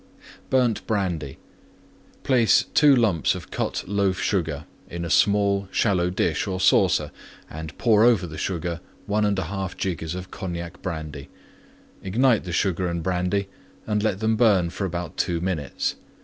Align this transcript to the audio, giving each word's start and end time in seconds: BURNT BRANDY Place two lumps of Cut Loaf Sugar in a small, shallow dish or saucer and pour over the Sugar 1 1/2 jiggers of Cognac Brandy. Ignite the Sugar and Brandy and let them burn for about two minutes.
BURNT 0.49 0.87
BRANDY 0.87 1.37
Place 2.23 2.65
two 2.73 2.95
lumps 2.95 3.35
of 3.35 3.51
Cut 3.51 3.87
Loaf 3.87 4.19
Sugar 4.19 4.65
in 4.89 5.05
a 5.05 5.11
small, 5.11 5.67
shallow 5.71 6.09
dish 6.09 6.47
or 6.47 6.59
saucer 6.59 7.11
and 7.51 7.77
pour 7.77 8.03
over 8.03 8.25
the 8.25 8.39
Sugar 8.39 8.79
1 9.05 9.35
1/2 9.35 9.77
jiggers 9.77 10.15
of 10.15 10.31
Cognac 10.31 10.81
Brandy. 10.81 11.29
Ignite 12.01 12.45
the 12.45 12.51
Sugar 12.51 12.87
and 12.87 13.03
Brandy 13.03 13.47
and 13.85 14.01
let 14.01 14.21
them 14.21 14.35
burn 14.37 14.71
for 14.71 14.85
about 14.85 15.17
two 15.17 15.39
minutes. 15.39 15.97